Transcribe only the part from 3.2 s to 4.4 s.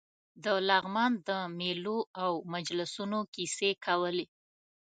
کیسې کولې.